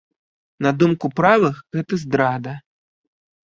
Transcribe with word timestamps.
На 0.65 0.71
думку 0.83 1.11
правых, 1.21 1.61
гэта 1.79 2.03
здрада. 2.07 2.59